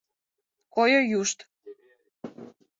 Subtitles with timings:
[0.73, 1.39] Койо юшт!